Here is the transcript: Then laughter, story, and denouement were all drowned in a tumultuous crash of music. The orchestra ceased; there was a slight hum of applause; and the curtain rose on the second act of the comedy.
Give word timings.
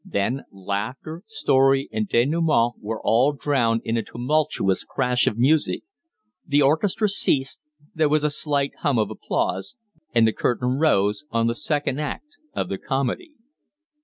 Then 0.03 0.45
laughter, 0.51 1.21
story, 1.27 1.87
and 1.91 2.09
denouement 2.09 2.73
were 2.79 2.99
all 3.03 3.33
drowned 3.33 3.83
in 3.85 3.97
a 3.97 4.01
tumultuous 4.01 4.83
crash 4.83 5.27
of 5.27 5.37
music. 5.37 5.83
The 6.47 6.63
orchestra 6.63 7.07
ceased; 7.07 7.61
there 7.93 8.09
was 8.09 8.23
a 8.23 8.31
slight 8.31 8.71
hum 8.79 8.97
of 8.97 9.11
applause; 9.11 9.75
and 10.11 10.27
the 10.27 10.33
curtain 10.33 10.69
rose 10.79 11.23
on 11.29 11.45
the 11.45 11.53
second 11.53 11.99
act 11.99 12.39
of 12.55 12.67
the 12.67 12.79
comedy. 12.79 13.35